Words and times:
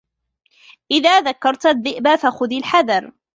إذا 0.91 1.19
ذكرت 1.21 1.65
الذئب 1.65 2.15
فخذ 2.15 2.53
الحذر 2.53 3.11